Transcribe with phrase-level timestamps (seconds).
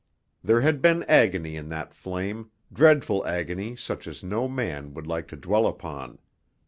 [0.43, 5.27] There had been agony in that flame, dreadful agony such as no man would like
[5.27, 6.17] to dwell upon.